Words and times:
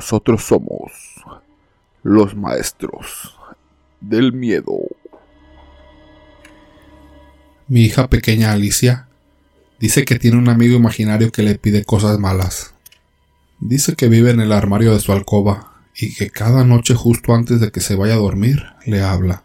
nosotros 0.00 0.42
somos 0.44 0.92
los 2.02 2.34
maestros 2.34 3.36
del 4.00 4.32
miedo. 4.32 4.78
Mi 7.68 7.82
hija 7.82 8.08
pequeña 8.08 8.52
Alicia 8.52 9.08
dice 9.78 10.06
que 10.06 10.18
tiene 10.18 10.38
un 10.38 10.48
amigo 10.48 10.74
imaginario 10.74 11.30
que 11.30 11.42
le 11.42 11.56
pide 11.56 11.84
cosas 11.84 12.18
malas. 12.18 12.72
Dice 13.60 13.94
que 13.94 14.08
vive 14.08 14.30
en 14.30 14.40
el 14.40 14.52
armario 14.52 14.94
de 14.94 15.00
su 15.00 15.12
alcoba 15.12 15.82
y 15.94 16.14
que 16.14 16.30
cada 16.30 16.64
noche 16.64 16.94
justo 16.94 17.34
antes 17.34 17.60
de 17.60 17.70
que 17.70 17.82
se 17.82 17.94
vaya 17.94 18.14
a 18.14 18.24
dormir 18.24 18.64
le 18.86 19.02
habla. 19.02 19.44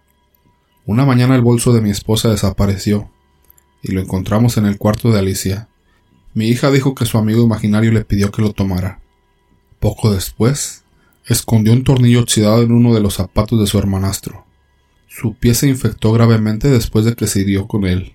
Una 0.86 1.06
mañana 1.06 1.36
el 1.36 1.42
bolso 1.42 1.74
de 1.74 1.82
mi 1.82 1.90
esposa 1.90 2.30
desapareció 2.30 3.12
y 3.84 3.92
lo 3.92 4.00
encontramos 4.00 4.56
en 4.56 4.68
el 4.68 4.78
cuarto 4.78 5.12
de 5.12 5.20
Alicia. 5.20 5.68
Mi 6.34 6.48
hija 6.48 6.72
dijo 6.72 6.96
que 6.96 7.06
su 7.06 7.18
amigo 7.18 7.44
imaginario 7.44 7.92
le 7.92 8.06
pidió 8.06 8.32
que 8.32 8.42
lo 8.42 8.54
tomara. 8.54 9.02
Poco 9.86 10.12
después, 10.12 10.82
escondió 11.28 11.72
un 11.72 11.84
tornillo 11.84 12.22
oxidado 12.22 12.64
en 12.64 12.72
uno 12.72 12.96
de 12.96 13.02
los 13.02 13.14
zapatos 13.14 13.60
de 13.60 13.68
su 13.68 13.78
hermanastro. 13.78 14.44
Su 15.08 15.36
pie 15.36 15.54
se 15.54 15.68
infectó 15.68 16.12
gravemente 16.12 16.72
después 16.72 17.06
de 17.06 17.14
que 17.14 17.28
se 17.28 17.42
hirió 17.42 17.68
con 17.68 17.86
él. 17.86 18.14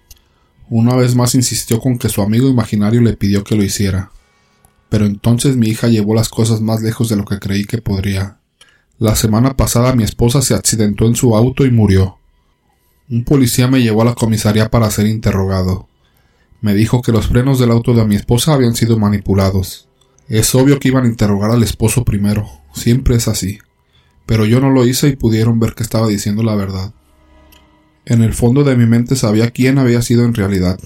Una 0.68 0.96
vez 0.96 1.14
más 1.14 1.36
insistió 1.36 1.78
con 1.78 1.96
que 1.96 2.08
su 2.08 2.22
amigo 2.22 2.48
imaginario 2.48 3.00
le 3.02 3.16
pidió 3.16 3.44
que 3.44 3.54
lo 3.54 3.62
hiciera. 3.62 4.10
Pero 4.88 5.06
entonces 5.06 5.56
mi 5.56 5.68
hija 5.68 5.86
llevó 5.86 6.12
las 6.12 6.28
cosas 6.28 6.60
más 6.60 6.82
lejos 6.82 7.08
de 7.08 7.14
lo 7.14 7.24
que 7.24 7.38
creí 7.38 7.64
que 7.64 7.78
podría. 7.78 8.40
La 8.98 9.14
semana 9.14 9.56
pasada 9.56 9.94
mi 9.94 10.02
esposa 10.02 10.42
se 10.42 10.54
accidentó 10.54 11.06
en 11.06 11.14
su 11.14 11.36
auto 11.36 11.64
y 11.64 11.70
murió. 11.70 12.18
Un 13.08 13.22
policía 13.22 13.68
me 13.68 13.80
llevó 13.80 14.02
a 14.02 14.06
la 14.06 14.14
comisaría 14.16 14.72
para 14.72 14.90
ser 14.90 15.06
interrogado. 15.06 15.86
Me 16.62 16.74
dijo 16.74 17.00
que 17.00 17.12
los 17.12 17.28
frenos 17.28 17.60
del 17.60 17.70
auto 17.70 17.94
de 17.94 18.04
mi 18.06 18.16
esposa 18.16 18.54
habían 18.54 18.74
sido 18.74 18.98
manipulados. 18.98 19.86
Es 20.30 20.54
obvio 20.54 20.78
que 20.78 20.86
iban 20.86 21.06
a 21.06 21.08
interrogar 21.08 21.50
al 21.50 21.64
esposo 21.64 22.04
primero, 22.04 22.48
siempre 22.72 23.16
es 23.16 23.26
así. 23.26 23.58
Pero 24.26 24.46
yo 24.46 24.60
no 24.60 24.70
lo 24.70 24.86
hice 24.86 25.08
y 25.08 25.16
pudieron 25.16 25.58
ver 25.58 25.74
que 25.74 25.82
estaba 25.82 26.06
diciendo 26.06 26.44
la 26.44 26.54
verdad. 26.54 26.94
En 28.04 28.22
el 28.22 28.32
fondo 28.32 28.62
de 28.62 28.76
mi 28.76 28.86
mente 28.86 29.16
sabía 29.16 29.50
quién 29.50 29.76
había 29.78 30.02
sido 30.02 30.24
en 30.24 30.34
realidad. 30.34 30.78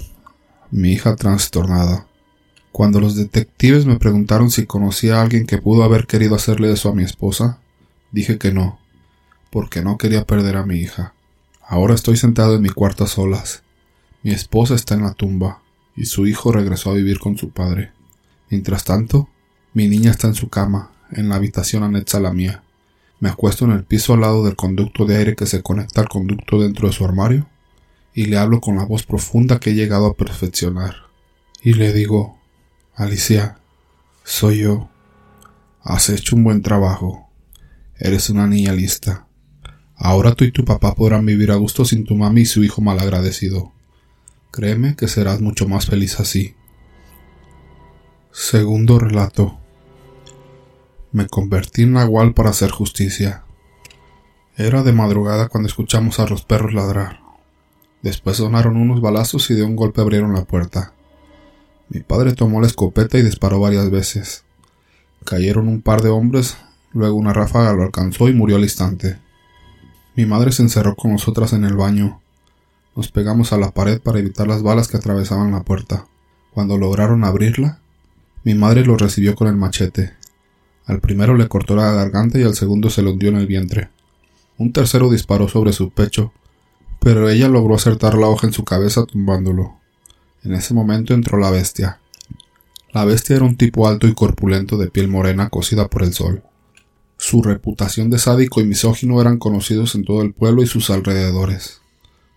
Mi 0.70 0.92
hija 0.92 1.15
trastornada. 1.17 2.06
Cuando 2.72 3.00
los 3.00 3.17
detectives 3.17 3.84
me 3.84 3.98
preguntaron 3.98 4.50
si 4.50 4.65
conocía 4.65 5.19
a 5.19 5.22
alguien 5.22 5.45
que 5.45 5.59
pudo 5.59 5.84
haber 5.84 6.06
querido 6.06 6.37
hacerle 6.37 6.72
eso 6.72 6.89
a 6.89 6.95
mi 6.95 7.03
esposa, 7.03 7.59
dije 8.12 8.39
que 8.39 8.50
no, 8.50 8.78
porque 9.50 9.83
no 9.83 9.98
quería 9.98 10.25
perder 10.25 10.56
a 10.56 10.65
mi 10.65 10.78
hija. 10.78 11.12
Ahora 11.61 11.95
estoy 11.95 12.17
sentado 12.17 12.55
en 12.55 12.62
mi 12.62 12.70
cuarto 12.70 13.05
a 13.05 13.09
solas. 13.09 13.62
Mi 14.22 14.31
esposa 14.31 14.75
está 14.75 14.95
en 14.95 15.03
la 15.03 15.12
tumba 15.12 15.61
y 15.95 16.06
su 16.06 16.27
hijo 16.27 16.50
regresó 16.50 16.92
a 16.92 16.95
vivir 16.95 17.19
con 17.19 17.37
su 17.37 17.50
padre. 17.50 17.92
Mientras 18.48 18.84
tanto, 18.84 19.28
mi 19.75 19.89
niña 19.89 20.12
está 20.12 20.28
en 20.28 20.34
su 20.34 20.48
cama, 20.48 20.92
en 21.11 21.28
la 21.28 21.34
habitación 21.34 21.83
anexa 21.83 22.19
a 22.19 22.20
la 22.20 22.33
mía. 22.33 22.62
Me 23.19 23.28
acuesto 23.28 23.64
en 23.64 23.72
el 23.72 23.83
piso 23.83 24.14
al 24.14 24.20
lado 24.20 24.44
del 24.44 24.55
conducto 24.55 25.05
de 25.05 25.16
aire 25.16 25.34
que 25.34 25.47
se 25.47 25.62
conecta 25.62 26.00
al 26.00 26.08
conducto 26.08 26.61
dentro 26.61 26.86
de 26.86 26.94
su 26.94 27.05
armario 27.05 27.48
y 28.14 28.27
le 28.27 28.39
hablo 28.39 28.61
con 28.61 28.77
la 28.77 28.84
voz 28.84 29.03
profunda 29.03 29.58
que 29.58 29.70
he 29.70 29.75
llegado 29.75 30.06
a 30.06 30.14
perfeccionar. 30.14 30.94
Y 31.61 31.75
le 31.75 31.92
digo, 31.92 32.39
Alicia, 32.94 33.58
soy 34.22 34.58
yo. 34.58 34.89
Has 35.83 36.09
hecho 36.09 36.36
un 36.36 36.44
buen 36.44 36.62
trabajo. 36.62 37.28
Eres 37.98 38.31
una 38.31 38.47
niña 38.47 38.72
lista. 38.72 39.27
Ahora 39.97 40.34
tú 40.34 40.44
y 40.44 40.53
tu 40.53 40.64
papá 40.64 40.94
podrán 40.94 41.27
vivir 41.27 41.50
a 41.50 41.56
gusto 41.56 41.84
sin 41.84 42.05
tu 42.05 42.14
mami 42.14 42.42
y 42.42 42.47
su 42.47 42.62
hijo 42.62 42.81
malagradecido. 42.81 43.72
Créeme 44.53 44.94
que 44.94 45.09
serás 45.09 45.41
mucho 45.41 45.66
más 45.66 45.87
feliz 45.87 46.20
así. 46.20 46.54
Segundo 48.31 48.99
relato. 48.99 49.63
Me 51.14 51.28
convertí 51.28 51.82
en 51.82 51.92
nahual 51.92 52.34
para 52.34 52.50
hacer 52.50 52.72
justicia. 52.72 53.44
Era 54.56 54.82
de 54.82 54.92
madrugada 54.92 55.47
cuando 55.47 55.69
escuchamos 55.69 56.19
a 56.19 56.26
los 56.26 56.42
perros 56.42 56.75
ladrar. 56.75 57.20
Después 58.02 58.38
sonaron 58.38 58.76
unos 58.76 59.00
balazos 59.00 59.48
y 59.52 59.54
de 59.54 59.62
un 59.62 59.76
golpe 59.76 60.00
abrieron 60.00 60.34
la 60.34 60.42
puerta. 60.42 60.92
Mi 61.88 62.00
padre 62.00 62.32
tomó 62.32 62.60
la 62.60 62.66
escopeta 62.66 63.16
y 63.16 63.22
disparó 63.22 63.60
varias 63.60 63.92
veces. 63.92 64.42
Cayeron 65.25 65.69
un 65.69 65.82
par 65.82 66.02
de 66.02 66.08
hombres, 66.08 66.56
luego 66.92 67.14
una 67.14 67.32
ráfaga 67.32 67.75
lo 67.75 67.84
alcanzó 67.84 68.28
y 68.28 68.34
murió 68.34 68.56
al 68.56 68.64
instante. 68.64 69.20
Mi 70.16 70.26
madre 70.26 70.50
se 70.50 70.62
encerró 70.62 70.96
con 70.96 71.12
nosotras 71.12 71.52
en 71.52 71.62
el 71.62 71.76
baño. 71.76 72.20
Nos 72.96 73.12
pegamos 73.12 73.52
a 73.52 73.56
la 73.56 73.70
pared 73.70 74.00
para 74.00 74.19
evitar 74.19 74.48
las 74.48 74.64
balas 74.64 74.88
que 74.88 74.96
atravesaban 74.96 75.52
la 75.52 75.62
puerta. 75.62 76.08
Cuando 76.52 76.76
lograron 76.76 77.22
abrirla, 77.22 77.78
mi 78.42 78.54
madre 78.54 78.84
lo 78.84 78.96
recibió 78.96 79.36
con 79.36 79.46
el 79.46 79.54
machete. 79.54 80.24
Al 80.87 81.00
primero 81.00 81.37
le 81.37 81.49
cortó 81.49 81.77
la 81.77 81.93
garganta 81.93 82.39
y 82.39 82.43
al 82.43 82.55
segundo 82.55 82.91
se 82.91 83.03
lo 83.03 83.12
hundió 83.12 83.31
en 83.31 83.37
el 83.37 83.47
vientre. 83.47 83.91
Un 84.59 84.72
tercero 84.72 85.11
disparó 85.11 85.49
sobre 85.49 85.72
su 85.72 85.91
pecho, 85.91 86.33
pero 87.00 87.28
ella 87.28 87.49
logró 87.49 87.75
acertar 87.75 88.15
la 88.15 88.28
hoja 88.28 88.47
en 88.47 88.53
su 88.53 88.65
cabeza 88.65 89.05
tumbándolo. 89.05 89.77
En 90.43 90.55
ese 90.55 90.75
momento 90.75 91.15
entró 91.15 91.39
la 91.39 91.50
bestia. 91.50 92.00
La 92.93 93.05
bestia 93.05 93.37
era 93.37 93.44
un 93.44 93.56
tipo 93.56 93.89
alto 93.89 94.06
y 94.06 94.15
corpulento 94.15 94.77
de 94.77 94.91
piel 94.91 95.09
morena 95.09 95.49
cocida 95.49 95.89
por 95.89 96.03
el 96.03 96.12
sol. 96.12 96.43
Su 97.17 97.43
reputación 97.43 98.11
de 98.11 98.19
sádico 98.19 98.61
y 98.61 98.65
misógino 98.65 99.21
eran 99.21 99.39
conocidos 99.39 99.94
en 99.94 100.05
todo 100.05 100.23
el 100.23 100.33
pueblo 100.33 100.62
y 100.62 100.67
sus 100.67 100.91
alrededores. 100.91 101.81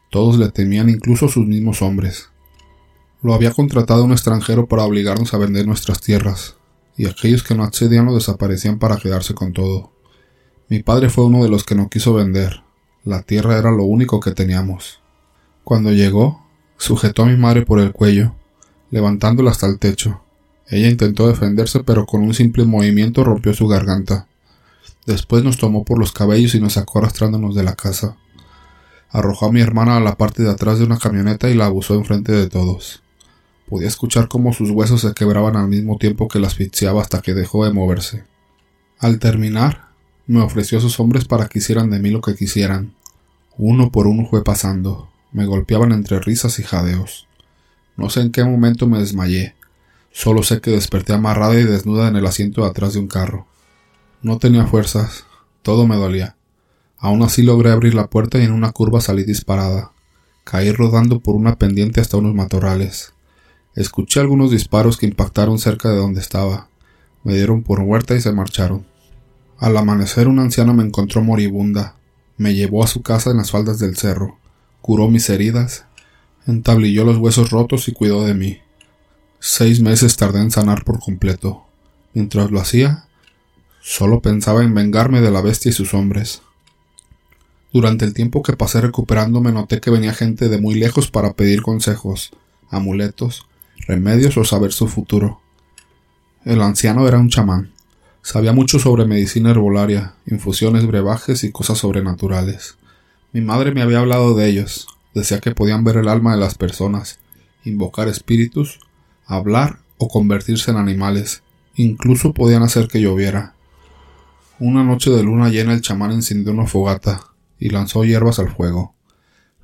Todos 0.10 0.38
le 0.38 0.50
temían 0.50 0.90
incluso 0.90 1.28
sus 1.28 1.46
mismos 1.46 1.82
hombres. 1.82 2.30
Lo 3.22 3.34
había 3.34 3.52
contratado 3.52 4.06
un 4.06 4.14
extranjero 4.14 4.68
para 4.68 4.84
obligarnos 4.84 5.34
a 5.34 5.38
vender 5.38 5.68
nuestras 5.68 6.00
tierras, 6.00 6.56
y 6.98 7.06
aquellos 7.06 7.44
que 7.44 7.56
no 7.56 7.64
accedían 7.64 8.06
lo 8.06 8.16
desaparecían 8.16 8.80
para 8.80 8.98
quedarse 8.98 9.36
con 9.36 9.54
todo. 9.54 9.92
Mi 10.68 10.82
padre 10.82 11.10
fue 11.10 11.26
uno 11.26 11.44
de 11.44 11.50
los 11.50 11.64
que 11.64 11.76
no 11.76 11.90
quiso 11.90 12.14
vender. 12.14 12.64
La 13.06 13.22
tierra 13.22 13.58
era 13.58 13.72
lo 13.72 13.84
único 13.84 14.20
que 14.20 14.32
teníamos. 14.32 15.00
Cuando 15.64 15.92
llegó, 15.92 16.46
sujetó 16.78 17.24
a 17.24 17.28
mi 17.28 17.38
madre 17.38 17.66
por 17.66 17.80
el 17.80 17.94
cuello, 17.94 18.36
levantándola 18.90 19.52
hasta 19.52 19.68
el 19.68 19.80
techo. 19.80 20.22
Ella 20.68 20.90
intentó 20.90 21.28
defenderse, 21.28 21.84
pero 21.84 22.06
con 22.06 22.22
un 22.22 22.34
simple 22.34 22.66
movimiento 22.66 23.24
rompió 23.24 23.54
su 23.54 23.68
garganta. 23.68 24.28
Después 25.06 25.44
nos 25.44 25.58
tomó 25.58 25.86
por 25.86 26.00
los 26.00 26.12
cabellos 26.12 26.56
y 26.56 26.60
nos 26.60 26.74
sacó 26.74 27.00
arrastrándonos 27.00 27.56
de 27.56 27.64
la 27.64 27.76
casa. 27.76 28.18
Arrojó 29.10 29.46
a 29.46 29.52
mi 29.52 29.62
hermana 29.62 29.98
a 29.98 30.02
la 30.02 30.18
parte 30.18 30.44
de 30.44 30.50
atrás 30.50 30.80
de 30.80 30.86
una 30.86 30.98
camioneta 30.98 31.50
y 31.50 31.54
la 31.54 31.68
abusó 31.68 31.96
enfrente 31.96 32.34
de 32.34 32.50
todos. 32.50 33.02
Podía 33.68 33.90
escuchar 33.90 34.30
cómo 34.30 34.54
sus 34.54 34.72
huesos 34.72 35.02
se 35.02 35.14
quebraban 35.14 35.58
al 35.58 35.68
mismo 35.68 35.98
tiempo 35.98 36.28
que 36.28 36.40
la 36.40 36.48
asfixiaba 36.48 37.02
hasta 37.02 37.22
que 37.22 37.34
dejó 37.34 37.66
de 37.66 37.74
moverse. 37.74 38.24
Al 38.98 39.20
terminar, 39.20 39.90
me 40.26 40.40
ofreció 40.42 40.78
a 40.78 40.82
sus 40.82 41.00
hombres 41.00 41.26
para 41.26 41.48
que 41.48 41.60
hicieran 41.60 41.90
de 41.90 42.00
mí 42.00 42.10
lo 42.10 42.22
que 42.22 42.36
quisieran. 42.36 42.94
Uno 43.58 43.92
por 43.92 44.08
uno 44.08 44.26
fue 44.30 44.44
pasando. 44.44 45.10
Me 45.34 45.46
golpeaban 45.46 45.92
entre 45.92 46.20
risas 46.20 46.60
y 46.60 46.64
jadeos. 46.64 47.28
No 47.98 48.10
sé 48.10 48.22
en 48.22 48.32
qué 48.32 48.44
momento 48.44 48.88
me 48.88 49.00
desmayé. 49.00 49.56
Solo 50.12 50.44
sé 50.44 50.62
que 50.62 50.72
desperté 50.72 51.14
amarrada 51.14 51.60
y 51.60 51.64
desnuda 51.64 52.08
en 52.08 52.16
el 52.16 52.26
asiento 52.26 52.62
de 52.62 52.70
atrás 52.70 52.94
de 52.94 53.00
un 53.00 53.08
carro. 53.08 53.48
No 54.22 54.38
tenía 54.38 54.66
fuerzas, 54.66 55.26
todo 55.62 55.86
me 55.88 55.98
dolía. 55.98 56.38
Aún 56.98 57.22
así 57.22 57.44
logré 57.44 57.72
abrir 57.72 57.94
la 57.94 58.08
puerta 58.08 58.40
y 58.40 58.44
en 58.44 58.52
una 58.52 58.72
curva 58.72 59.02
salí 59.02 59.24
disparada. 59.24 59.92
Caí 60.46 60.72
rodando 60.72 61.20
por 61.20 61.36
una 61.36 61.58
pendiente 61.58 62.00
hasta 62.00 62.18
unos 62.18 62.34
matorrales. 62.34 63.14
Escuché 63.78 64.20
algunos 64.20 64.52
disparos 64.52 64.98
que 64.98 65.06
impactaron 65.06 65.58
cerca 65.60 65.90
de 65.90 65.96
donde 65.96 66.20
estaba. 66.20 66.68
Me 67.24 67.34
dieron 67.34 67.64
por 67.64 67.82
muerta 67.82 68.14
y 68.14 68.20
se 68.20 68.34
marcharon. 68.34 68.86
Al 69.58 69.78
amanecer 69.78 70.28
una 70.28 70.42
anciana 70.42 70.74
me 70.74 70.84
encontró 70.84 71.24
moribunda. 71.24 71.96
Me 72.36 72.54
llevó 72.54 72.84
a 72.84 72.88
su 72.88 73.02
casa 73.02 73.32
en 73.32 73.38
las 73.38 73.52
faldas 73.52 73.80
del 73.80 73.96
cerro. 73.96 74.38
Curó 74.82 75.10
mis 75.10 75.30
heridas. 75.30 75.86
Entablilló 76.46 77.06
los 77.06 77.18
huesos 77.18 77.52
rotos 77.52 77.88
y 77.88 77.94
cuidó 77.94 78.26
de 78.26 78.34
mí. 78.34 78.58
Seis 79.40 79.80
meses 79.80 80.18
tardé 80.18 80.42
en 80.42 80.52
sanar 80.52 80.84
por 80.84 81.00
completo. 81.00 81.64
Mientras 82.14 82.52
lo 82.52 82.60
hacía, 82.60 83.08
Solo 83.90 84.22
pensaba 84.22 84.64
en 84.64 84.74
vengarme 84.74 85.22
de 85.22 85.32
la 85.32 85.40
bestia 85.40 85.70
y 85.70 85.74
sus 85.74 85.94
hombres. 85.94 86.42
Durante 87.72 88.04
el 88.04 88.14
tiempo 88.14 88.44
que 88.44 88.58
pasé 88.58 88.82
recuperándome 88.82 89.54
noté 89.54 89.80
que 89.80 89.90
venía 89.90 90.14
gente 90.14 90.50
de 90.50 90.60
muy 90.60 90.76
lejos 90.76 91.10
para 91.10 91.36
pedir 91.36 91.62
consejos, 91.62 92.32
amuletos, 92.70 93.48
remedios 93.88 94.38
o 94.38 94.44
saber 94.44 94.72
su 94.72 94.88
futuro. 94.88 95.42
El 96.46 96.62
anciano 96.62 97.08
era 97.08 97.20
un 97.20 97.30
chamán. 97.30 97.74
Sabía 98.22 98.54
mucho 98.54 98.80
sobre 98.80 99.06
medicina 99.06 99.52
herbolaria, 99.52 100.16
infusiones, 100.26 100.86
brebajes 100.86 101.44
y 101.44 101.52
cosas 101.52 101.78
sobrenaturales. 101.80 102.78
Mi 103.34 103.42
madre 103.42 103.72
me 103.72 103.82
había 103.82 104.00
hablado 104.00 104.36
de 104.36 104.48
ellos. 104.48 104.88
Decía 105.14 105.40
que 105.40 105.52
podían 105.52 105.84
ver 105.84 105.98
el 105.98 106.08
alma 106.08 106.34
de 106.34 106.40
las 106.40 106.56
personas, 106.56 107.20
invocar 107.64 108.08
espíritus, 108.08 108.80
hablar 109.26 109.80
o 109.98 110.08
convertirse 110.08 110.72
en 110.72 110.78
animales. 110.78 111.44
Incluso 111.76 112.34
podían 112.34 112.64
hacer 112.64 112.88
que 112.88 113.02
lloviera. 113.02 113.54
Una 114.60 114.84
noche 114.84 115.12
de 115.12 115.24
luna 115.24 115.50
llena 115.50 115.74
el 115.74 115.82
chamán 115.82 116.12
encendió 116.12 116.54
una 116.54 116.66
fogata 116.66 117.22
y 117.60 117.70
lanzó 117.70 118.06
hierbas 118.06 118.40
al 118.40 118.50
fuego. 118.50 118.96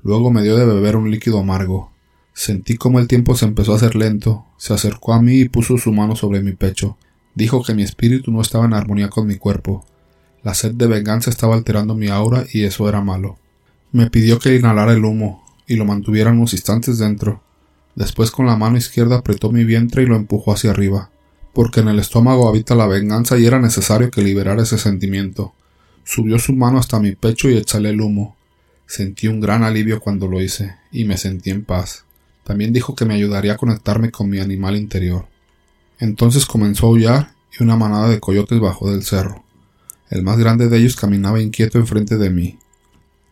Luego 0.02 0.30
me 0.30 0.42
dio 0.42 0.56
de 0.56 0.66
beber 0.66 0.96
un 0.96 1.10
líquido 1.10 1.38
amargo. 1.38 1.93
Sentí 2.34 2.76
como 2.76 2.98
el 2.98 3.06
tiempo 3.06 3.36
se 3.36 3.46
empezó 3.46 3.72
a 3.72 3.76
hacer 3.76 3.94
lento, 3.94 4.44
se 4.58 4.74
acercó 4.74 5.14
a 5.14 5.22
mí 5.22 5.38
y 5.38 5.48
puso 5.48 5.78
su 5.78 5.92
mano 5.92 6.16
sobre 6.16 6.42
mi 6.42 6.52
pecho. 6.52 6.98
Dijo 7.36 7.62
que 7.62 7.74
mi 7.74 7.84
espíritu 7.84 8.32
no 8.32 8.40
estaba 8.40 8.64
en 8.64 8.74
armonía 8.74 9.08
con 9.08 9.26
mi 9.26 9.36
cuerpo. 9.36 9.86
La 10.42 10.52
sed 10.52 10.72
de 10.72 10.88
venganza 10.88 11.30
estaba 11.30 11.54
alterando 11.54 11.94
mi 11.94 12.08
aura 12.08 12.44
y 12.52 12.64
eso 12.64 12.88
era 12.88 13.00
malo. 13.00 13.38
Me 13.92 14.10
pidió 14.10 14.40
que 14.40 14.56
inhalara 14.56 14.92
el 14.92 15.04
humo 15.04 15.44
y 15.68 15.76
lo 15.76 15.84
mantuviera 15.84 16.32
unos 16.32 16.52
instantes 16.52 16.98
dentro. 16.98 17.40
Después 17.94 18.32
con 18.32 18.46
la 18.46 18.56
mano 18.56 18.76
izquierda 18.76 19.18
apretó 19.18 19.52
mi 19.52 19.64
vientre 19.64 20.02
y 20.02 20.06
lo 20.06 20.16
empujó 20.16 20.52
hacia 20.52 20.72
arriba, 20.72 21.10
porque 21.52 21.80
en 21.80 21.88
el 21.88 22.00
estómago 22.00 22.48
habita 22.48 22.74
la 22.74 22.88
venganza 22.88 23.38
y 23.38 23.46
era 23.46 23.60
necesario 23.60 24.10
que 24.10 24.22
liberara 24.22 24.64
ese 24.64 24.78
sentimiento. 24.78 25.54
Subió 26.02 26.40
su 26.40 26.52
mano 26.52 26.78
hasta 26.78 26.98
mi 26.98 27.12
pecho 27.12 27.48
y 27.48 27.56
exhalé 27.56 27.90
el 27.90 28.00
humo. 28.00 28.36
Sentí 28.86 29.28
un 29.28 29.40
gran 29.40 29.62
alivio 29.62 30.00
cuando 30.00 30.26
lo 30.26 30.42
hice, 30.42 30.74
y 30.90 31.04
me 31.04 31.16
sentí 31.16 31.50
en 31.50 31.64
paz. 31.64 32.04
También 32.44 32.72
dijo 32.72 32.94
que 32.94 33.06
me 33.06 33.14
ayudaría 33.14 33.54
a 33.54 33.56
conectarme 33.56 34.10
con 34.10 34.28
mi 34.28 34.38
animal 34.38 34.76
interior. 34.76 35.26
Entonces 35.98 36.46
comenzó 36.46 36.86
a 36.86 36.88
aullar 36.90 37.34
y 37.58 37.62
una 37.62 37.76
manada 37.76 38.08
de 38.08 38.20
coyotes 38.20 38.60
bajó 38.60 38.90
del 38.90 39.02
cerro. 39.02 39.44
El 40.10 40.22
más 40.22 40.38
grande 40.38 40.68
de 40.68 40.78
ellos 40.78 40.96
caminaba 40.96 41.40
inquieto 41.40 41.78
enfrente 41.78 42.18
de 42.18 42.30
mí. 42.30 42.58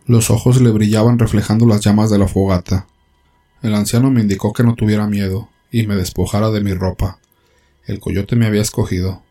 Los 0.06 0.30
ojos 0.30 0.60
le 0.60 0.70
brillaban 0.70 1.18
reflejando 1.18 1.66
las 1.66 1.80
llamas 1.80 2.10
de 2.10 2.18
la 2.18 2.26
fogata. 2.26 2.88
El 3.62 3.74
anciano 3.74 4.10
me 4.10 4.22
indicó 4.22 4.52
que 4.52 4.64
no 4.64 4.74
tuviera 4.74 5.06
miedo 5.06 5.48
y 5.70 5.86
me 5.86 5.94
despojara 5.94 6.50
de 6.50 6.60
mi 6.60 6.72
ropa. 6.74 7.18
El 7.86 8.00
coyote 8.00 8.34
me 8.34 8.46
había 8.46 8.62
escogido. 8.62 9.22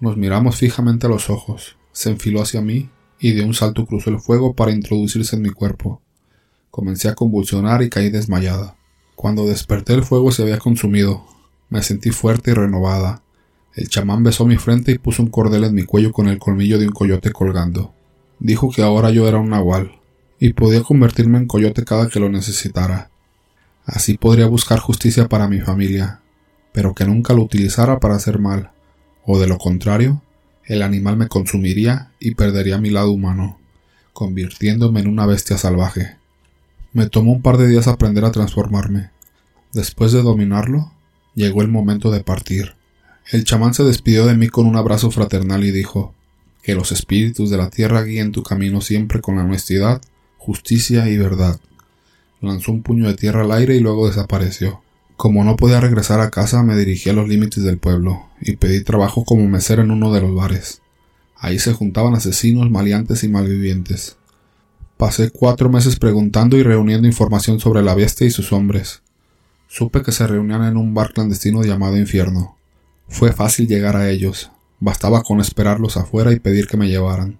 Nos 0.00 0.16
miramos 0.16 0.56
fijamente 0.56 1.06
a 1.06 1.10
los 1.10 1.28
ojos. 1.28 1.76
Se 1.92 2.10
enfiló 2.10 2.40
hacia 2.40 2.62
mí 2.62 2.88
y 3.18 3.32
de 3.32 3.44
un 3.44 3.52
salto 3.52 3.84
cruzó 3.84 4.10
el 4.10 4.20
fuego 4.20 4.54
para 4.54 4.72
introducirse 4.72 5.36
en 5.36 5.42
mi 5.42 5.50
cuerpo. 5.50 6.00
Comencé 6.70 7.08
a 7.08 7.14
convulsionar 7.14 7.82
y 7.82 7.90
caí 7.90 8.08
desmayada. 8.08 8.77
Cuando 9.18 9.48
desperté 9.48 9.94
el 9.94 10.04
fuego 10.04 10.30
se 10.30 10.42
había 10.42 10.60
consumido. 10.60 11.24
Me 11.70 11.82
sentí 11.82 12.10
fuerte 12.12 12.52
y 12.52 12.54
renovada. 12.54 13.20
El 13.74 13.88
chamán 13.88 14.22
besó 14.22 14.46
mi 14.46 14.58
frente 14.58 14.92
y 14.92 14.98
puso 14.98 15.24
un 15.24 15.28
cordel 15.28 15.64
en 15.64 15.74
mi 15.74 15.82
cuello 15.82 16.12
con 16.12 16.28
el 16.28 16.38
colmillo 16.38 16.78
de 16.78 16.86
un 16.86 16.92
coyote 16.92 17.32
colgando. 17.32 17.92
Dijo 18.38 18.70
que 18.70 18.82
ahora 18.82 19.10
yo 19.10 19.26
era 19.26 19.38
un 19.38 19.50
nahual, 19.50 19.98
y 20.38 20.52
podía 20.52 20.84
convertirme 20.84 21.38
en 21.38 21.48
coyote 21.48 21.82
cada 21.84 22.08
que 22.08 22.20
lo 22.20 22.28
necesitara. 22.28 23.10
Así 23.84 24.16
podría 24.16 24.46
buscar 24.46 24.78
justicia 24.78 25.28
para 25.28 25.48
mi 25.48 25.58
familia, 25.58 26.20
pero 26.70 26.94
que 26.94 27.04
nunca 27.04 27.34
lo 27.34 27.42
utilizara 27.42 27.98
para 27.98 28.14
hacer 28.14 28.38
mal, 28.38 28.70
o 29.24 29.40
de 29.40 29.48
lo 29.48 29.58
contrario, 29.58 30.22
el 30.64 30.80
animal 30.80 31.16
me 31.16 31.26
consumiría 31.26 32.12
y 32.20 32.36
perdería 32.36 32.78
mi 32.78 32.90
lado 32.90 33.10
humano, 33.10 33.58
convirtiéndome 34.12 35.00
en 35.00 35.08
una 35.08 35.26
bestia 35.26 35.58
salvaje. 35.58 36.17
Me 36.98 37.08
tomó 37.08 37.30
un 37.30 37.42
par 37.42 37.58
de 37.58 37.68
días 37.68 37.86
aprender 37.86 38.24
a 38.24 38.32
transformarme. 38.32 39.10
Después 39.72 40.10
de 40.10 40.20
dominarlo, 40.20 40.90
llegó 41.36 41.62
el 41.62 41.68
momento 41.68 42.10
de 42.10 42.24
partir. 42.24 42.74
El 43.30 43.44
chamán 43.44 43.72
se 43.72 43.84
despidió 43.84 44.26
de 44.26 44.36
mí 44.36 44.48
con 44.48 44.66
un 44.66 44.74
abrazo 44.74 45.12
fraternal 45.12 45.62
y 45.62 45.70
dijo 45.70 46.12
que 46.60 46.74
los 46.74 46.90
espíritus 46.90 47.50
de 47.50 47.56
la 47.56 47.70
tierra 47.70 48.02
guíen 48.02 48.32
tu 48.32 48.42
camino 48.42 48.80
siempre 48.80 49.20
con 49.20 49.36
la 49.36 49.44
honestidad, 49.44 50.02
justicia 50.38 51.08
y 51.08 51.16
verdad. 51.16 51.60
Lanzó 52.40 52.72
un 52.72 52.82
puño 52.82 53.06
de 53.06 53.14
tierra 53.14 53.42
al 53.42 53.52
aire 53.52 53.76
y 53.76 53.80
luego 53.80 54.08
desapareció. 54.08 54.82
Como 55.16 55.44
no 55.44 55.54
podía 55.54 55.78
regresar 55.78 56.18
a 56.18 56.30
casa, 56.30 56.64
me 56.64 56.76
dirigí 56.76 57.10
a 57.10 57.12
los 57.12 57.28
límites 57.28 57.62
del 57.62 57.78
pueblo 57.78 58.26
y 58.40 58.56
pedí 58.56 58.82
trabajo 58.82 59.24
como 59.24 59.46
mesero 59.46 59.82
en 59.82 59.92
uno 59.92 60.12
de 60.12 60.20
los 60.20 60.34
bares. 60.34 60.82
Ahí 61.36 61.60
se 61.60 61.74
juntaban 61.74 62.16
asesinos, 62.16 62.68
maleantes 62.72 63.22
y 63.22 63.28
malvivientes. 63.28 64.17
Pasé 64.98 65.30
cuatro 65.30 65.70
meses 65.70 65.98
preguntando 65.98 66.58
y 66.58 66.62
reuniendo 66.62 67.08
información 67.08 67.60
sobre 67.60 67.82
la 67.82 67.94
bestia 67.94 68.26
y 68.26 68.30
sus 68.30 68.52
hombres. 68.52 69.02
Supe 69.68 70.02
que 70.02 70.12
se 70.12 70.26
reunían 70.26 70.64
en 70.64 70.76
un 70.76 70.92
bar 70.92 71.14
clandestino 71.14 71.62
llamado 71.62 71.96
Infierno. 71.96 72.56
Fue 73.08 73.32
fácil 73.32 73.66
llegar 73.66 73.96
a 73.96 74.10
ellos. 74.10 74.50
Bastaba 74.80 75.22
con 75.22 75.40
esperarlos 75.40 75.96
afuera 75.96 76.32
y 76.32 76.38
pedir 76.38 76.66
que 76.66 76.76
me 76.76 76.88
llevaran. 76.88 77.38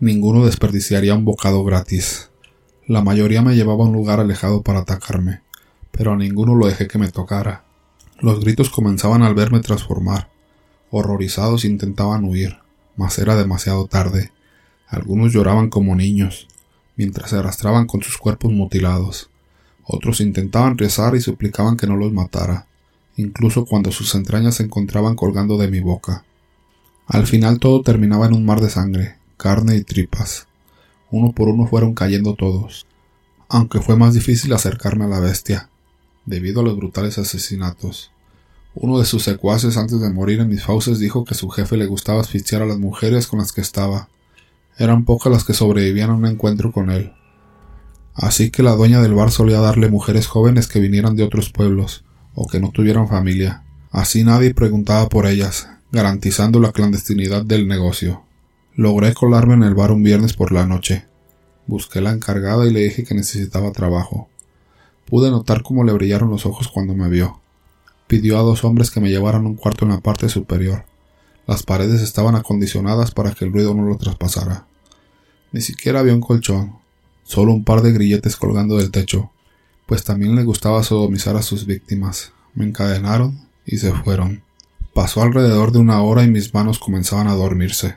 Ninguno 0.00 0.44
desperdiciaría 0.44 1.14
un 1.14 1.24
bocado 1.24 1.64
gratis. 1.64 2.28
La 2.86 3.02
mayoría 3.02 3.40
me 3.40 3.56
llevaba 3.56 3.84
a 3.84 3.88
un 3.88 3.94
lugar 3.94 4.20
alejado 4.20 4.62
para 4.62 4.80
atacarme 4.80 5.40
pero 5.90 6.12
a 6.12 6.16
ninguno 6.16 6.54
lo 6.54 6.66
dejé 6.66 6.88
que 6.88 6.98
me 6.98 7.10
tocara. 7.10 7.64
Los 8.20 8.40
gritos 8.40 8.70
comenzaban 8.70 9.22
al 9.22 9.34
verme 9.34 9.60
transformar. 9.60 10.28
Horrorizados 10.90 11.64
intentaban 11.64 12.24
huir, 12.24 12.58
mas 12.96 13.18
era 13.18 13.36
demasiado 13.36 13.86
tarde. 13.86 14.32
Algunos 14.88 15.32
lloraban 15.32 15.70
como 15.70 15.94
niños, 15.94 16.48
mientras 17.00 17.30
se 17.30 17.36
arrastraban 17.36 17.86
con 17.86 18.02
sus 18.02 18.18
cuerpos 18.18 18.52
mutilados. 18.52 19.30
Otros 19.84 20.20
intentaban 20.20 20.76
rezar 20.76 21.16
y 21.16 21.22
suplicaban 21.22 21.78
que 21.78 21.86
no 21.86 21.96
los 21.96 22.12
matara, 22.12 22.66
incluso 23.16 23.64
cuando 23.64 23.90
sus 23.90 24.14
entrañas 24.14 24.56
se 24.56 24.64
encontraban 24.64 25.16
colgando 25.16 25.56
de 25.56 25.68
mi 25.68 25.80
boca. 25.80 26.26
Al 27.06 27.26
final 27.26 27.58
todo 27.58 27.80
terminaba 27.80 28.26
en 28.26 28.34
un 28.34 28.44
mar 28.44 28.60
de 28.60 28.68
sangre, 28.68 29.16
carne 29.38 29.76
y 29.76 29.82
tripas. 29.82 30.46
Uno 31.10 31.32
por 31.32 31.48
uno 31.48 31.66
fueron 31.66 31.94
cayendo 31.94 32.34
todos, 32.34 32.86
aunque 33.48 33.80
fue 33.80 33.96
más 33.96 34.12
difícil 34.12 34.52
acercarme 34.52 35.06
a 35.06 35.08
la 35.08 35.20
bestia, 35.20 35.70
debido 36.26 36.60
a 36.60 36.64
los 36.64 36.76
brutales 36.76 37.16
asesinatos. 37.16 38.12
Uno 38.74 38.98
de 38.98 39.06
sus 39.06 39.22
secuaces 39.22 39.78
antes 39.78 40.02
de 40.02 40.10
morir 40.10 40.40
en 40.40 40.50
mis 40.50 40.64
fauces 40.64 40.98
dijo 40.98 41.24
que 41.24 41.34
su 41.34 41.48
jefe 41.48 41.78
le 41.78 41.86
gustaba 41.86 42.20
asfixiar 42.20 42.60
a 42.60 42.66
las 42.66 42.78
mujeres 42.78 43.26
con 43.26 43.38
las 43.38 43.52
que 43.52 43.62
estaba. 43.62 44.10
Eran 44.78 45.04
pocas 45.04 45.32
las 45.32 45.44
que 45.44 45.54
sobrevivían 45.54 46.10
a 46.10 46.14
un 46.14 46.26
encuentro 46.26 46.72
con 46.72 46.90
él. 46.90 47.12
Así 48.14 48.50
que 48.50 48.62
la 48.62 48.72
dueña 48.72 49.00
del 49.00 49.14
bar 49.14 49.30
solía 49.30 49.60
darle 49.60 49.88
mujeres 49.88 50.26
jóvenes 50.26 50.66
que 50.68 50.80
vinieran 50.80 51.16
de 51.16 51.22
otros 51.22 51.50
pueblos, 51.50 52.04
o 52.34 52.46
que 52.46 52.60
no 52.60 52.70
tuvieran 52.70 53.08
familia. 53.08 53.64
Así 53.90 54.24
nadie 54.24 54.54
preguntaba 54.54 55.08
por 55.08 55.26
ellas, 55.26 55.68
garantizando 55.92 56.60
la 56.60 56.72
clandestinidad 56.72 57.44
del 57.44 57.66
negocio. 57.66 58.22
Logré 58.74 59.14
colarme 59.14 59.54
en 59.54 59.62
el 59.62 59.74
bar 59.74 59.90
un 59.90 60.02
viernes 60.02 60.34
por 60.34 60.52
la 60.52 60.66
noche. 60.66 61.06
Busqué 61.66 62.00
la 62.00 62.12
encargada 62.12 62.66
y 62.66 62.72
le 62.72 62.80
dije 62.80 63.04
que 63.04 63.14
necesitaba 63.14 63.72
trabajo. 63.72 64.28
Pude 65.06 65.30
notar 65.30 65.62
cómo 65.62 65.84
le 65.84 65.92
brillaron 65.92 66.30
los 66.30 66.46
ojos 66.46 66.68
cuando 66.68 66.94
me 66.94 67.08
vio. 67.08 67.40
Pidió 68.06 68.38
a 68.38 68.42
dos 68.42 68.64
hombres 68.64 68.90
que 68.90 69.00
me 69.00 69.08
llevaran 69.08 69.46
un 69.46 69.56
cuarto 69.56 69.84
en 69.84 69.90
la 69.90 70.00
parte 70.00 70.28
superior. 70.28 70.84
Las 71.50 71.64
paredes 71.64 72.00
estaban 72.00 72.36
acondicionadas 72.36 73.10
para 73.10 73.32
que 73.32 73.44
el 73.44 73.52
ruido 73.52 73.74
no 73.74 73.82
lo 73.82 73.96
traspasara. 73.96 74.68
Ni 75.50 75.60
siquiera 75.60 75.98
había 75.98 76.14
un 76.14 76.20
colchón, 76.20 76.76
solo 77.24 77.52
un 77.52 77.64
par 77.64 77.82
de 77.82 77.90
grilletes 77.90 78.36
colgando 78.36 78.76
del 78.76 78.92
techo, 78.92 79.32
pues 79.86 80.04
también 80.04 80.36
le 80.36 80.44
gustaba 80.44 80.84
sodomizar 80.84 81.34
a 81.34 81.42
sus 81.42 81.66
víctimas. 81.66 82.30
Me 82.54 82.64
encadenaron 82.64 83.48
y 83.66 83.78
se 83.78 83.92
fueron. 83.92 84.44
Pasó 84.94 85.22
alrededor 85.22 85.72
de 85.72 85.80
una 85.80 86.00
hora 86.02 86.22
y 86.22 86.30
mis 86.30 86.54
manos 86.54 86.78
comenzaban 86.78 87.26
a 87.26 87.34
dormirse. 87.34 87.96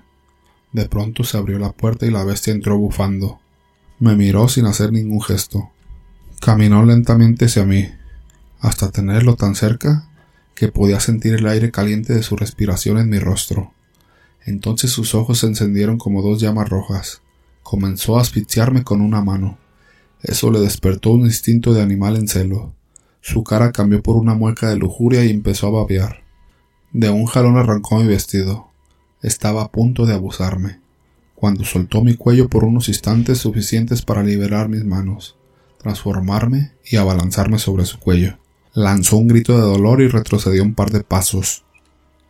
De 0.71 0.89
pronto 0.89 1.23
se 1.23 1.37
abrió 1.37 1.59
la 1.59 1.73
puerta 1.73 2.07
y 2.07 2.09
la 2.09 2.23
bestia 2.23 2.53
entró 2.53 2.75
bufando. 2.79 3.39
Me 3.99 4.15
miró 4.15 4.47
sin 4.47 4.65
hacer 4.65 4.91
ningún 4.91 5.21
gesto. 5.21 5.69
Caminó 6.41 6.83
lentamente 6.83 7.45
hacia 7.45 7.65
mí, 7.65 7.87
hasta 8.61 8.89
tenerlo 8.89 9.35
tan 9.35 9.53
cerca 9.53 10.07
que 10.55 10.67
podía 10.67 10.99
sentir 10.99 11.33
el 11.33 11.47
aire 11.47 11.71
caliente 11.71 12.13
de 12.13 12.23
su 12.23 12.35
respiración 12.35 12.97
en 12.97 13.09
mi 13.09 13.19
rostro. 13.19 13.73
Entonces 14.45 14.91
sus 14.91 15.15
ojos 15.15 15.39
se 15.39 15.47
encendieron 15.47 15.97
como 15.97 16.21
dos 16.21 16.41
llamas 16.41 16.69
rojas. 16.69 17.21
Comenzó 17.61 18.17
a 18.17 18.21
asfixiarme 18.21 18.83
con 18.83 19.01
una 19.01 19.21
mano. 19.21 19.57
Eso 20.21 20.51
le 20.51 20.59
despertó 20.59 21.11
un 21.11 21.21
instinto 21.21 21.73
de 21.73 21.81
animal 21.81 22.17
en 22.17 22.27
celo. 22.27 22.73
Su 23.21 23.43
cara 23.43 23.71
cambió 23.71 24.01
por 24.03 24.17
una 24.17 24.33
mueca 24.33 24.69
de 24.69 24.77
lujuria 24.77 25.23
y 25.23 25.29
empezó 25.29 25.67
a 25.67 25.81
babear. 25.81 26.23
De 26.91 27.09
un 27.09 27.25
jalón 27.25 27.57
arrancó 27.57 27.97
mi 27.97 28.07
vestido. 28.07 28.69
Estaba 29.21 29.63
a 29.63 29.71
punto 29.71 30.05
de 30.05 30.13
abusarme, 30.13 30.81
cuando 31.35 31.63
soltó 31.63 32.01
mi 32.01 32.15
cuello 32.15 32.49
por 32.49 32.65
unos 32.65 32.89
instantes 32.89 33.37
suficientes 33.37 34.01
para 34.01 34.23
liberar 34.23 34.67
mis 34.67 34.83
manos 34.83 35.37
transformarme 35.83 36.71
y 36.85 36.95
abalanzarme 36.95 37.59
sobre 37.59 37.85
su 37.85 37.99
cuello. 37.99 38.37
Lanzó 38.75 39.17
un 39.17 39.27
grito 39.27 39.53
de 39.55 39.61
dolor 39.61 40.01
y 40.01 40.07
retrocedió 40.07 40.63
un 40.63 40.73
par 40.73 40.89
de 40.89 41.03
pasos. 41.03 41.63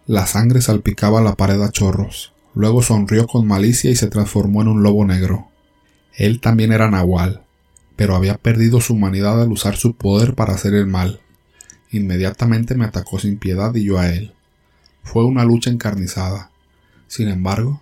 La 0.06 0.28
sangre 0.28 0.60
salpicaba 0.60 1.22
la 1.22 1.36
pared 1.36 1.62
a 1.62 1.72
chorros. 1.72 2.34
Luego 2.54 2.82
sonrió 2.84 3.28
con 3.28 3.48
malicia 3.48 3.90
y 3.90 3.96
se 3.96 4.08
transformó 4.08 4.62
en 4.62 4.68
un 4.68 4.84
lobo 4.84 5.06
negro. 5.06 5.48
Él 6.14 6.42
también 6.42 6.74
era 6.74 6.92
nahual, 6.92 7.46
pero 7.96 8.14
había 8.14 8.38
perdido 8.38 8.82
su 8.82 8.96
humanidad 8.96 9.42
al 9.42 9.54
usar 9.54 9.78
su 9.78 9.96
poder 9.96 10.36
para 10.36 10.54
hacer 10.54 10.74
el 10.74 10.86
mal. 10.86 11.22
Inmediatamente 11.92 12.76
me 12.76 12.84
atacó 12.84 13.20
sin 13.20 13.38
piedad 13.38 13.74
y 13.74 13.86
yo 13.86 13.98
a 13.98 14.10
él. 14.10 14.34
Fue 15.02 15.24
una 15.24 15.46
lucha 15.46 15.70
encarnizada. 15.70 16.52
Sin 17.08 17.30
embargo, 17.30 17.82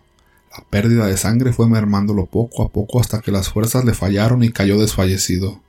la 0.56 0.64
pérdida 0.70 1.08
de 1.08 1.18
sangre 1.18 1.52
fue 1.52 1.68
mermándolo 1.68 2.28
poco 2.28 2.62
a 2.62 2.70
poco 2.70 3.00
hasta 3.00 3.22
que 3.22 3.32
las 3.32 3.50
fuerzas 3.50 3.86
le 3.86 3.96
fallaron 3.96 4.44
y 4.44 4.52
cayó 4.52 4.80
desfallecido. 4.80 5.64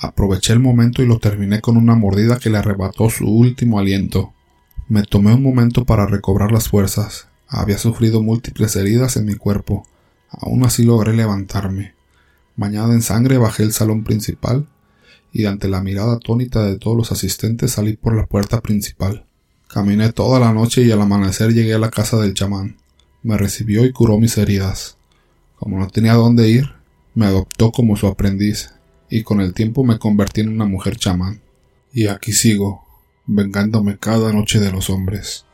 Aproveché 0.00 0.52
el 0.52 0.60
momento 0.60 1.02
y 1.02 1.06
lo 1.06 1.18
terminé 1.18 1.60
con 1.60 1.76
una 1.76 1.96
mordida 1.96 2.38
que 2.38 2.50
le 2.50 2.58
arrebató 2.58 3.10
su 3.10 3.26
último 3.26 3.80
aliento. 3.80 4.32
Me 4.88 5.02
tomé 5.02 5.34
un 5.34 5.42
momento 5.42 5.84
para 5.84 6.06
recobrar 6.06 6.52
las 6.52 6.68
fuerzas. 6.68 7.26
Había 7.48 7.78
sufrido 7.78 8.22
múltiples 8.22 8.76
heridas 8.76 9.16
en 9.16 9.24
mi 9.24 9.34
cuerpo. 9.34 9.86
Aún 10.30 10.64
así 10.64 10.84
logré 10.84 11.14
levantarme. 11.14 11.94
Bañada 12.54 12.94
en 12.94 13.02
sangre 13.02 13.38
bajé 13.38 13.64
el 13.64 13.72
salón 13.72 14.04
principal 14.04 14.68
y 15.32 15.46
ante 15.46 15.68
la 15.68 15.82
mirada 15.82 16.14
atónita 16.14 16.64
de 16.64 16.78
todos 16.78 16.96
los 16.96 17.10
asistentes 17.10 17.72
salí 17.72 17.96
por 17.96 18.14
la 18.14 18.26
puerta 18.26 18.60
principal. 18.60 19.26
Caminé 19.66 20.12
toda 20.12 20.38
la 20.38 20.52
noche 20.52 20.82
y 20.82 20.92
al 20.92 21.02
amanecer 21.02 21.52
llegué 21.52 21.74
a 21.74 21.78
la 21.78 21.90
casa 21.90 22.18
del 22.18 22.34
chamán. 22.34 22.76
Me 23.24 23.36
recibió 23.36 23.84
y 23.84 23.90
curó 23.90 24.18
mis 24.18 24.38
heridas. 24.38 24.96
Como 25.56 25.78
no 25.78 25.88
tenía 25.88 26.14
dónde 26.14 26.48
ir, 26.48 26.72
me 27.14 27.26
adoptó 27.26 27.72
como 27.72 27.96
su 27.96 28.06
aprendiz, 28.06 28.70
y 29.10 29.22
con 29.22 29.40
el 29.40 29.54
tiempo 29.54 29.84
me 29.84 29.98
convertí 29.98 30.40
en 30.40 30.48
una 30.50 30.66
mujer 30.66 30.96
chamán. 30.96 31.40
Y 31.92 32.06
aquí 32.06 32.32
sigo, 32.32 32.84
vengándome 33.26 33.98
cada 33.98 34.32
noche 34.32 34.60
de 34.60 34.70
los 34.70 34.90
hombres. 34.90 35.44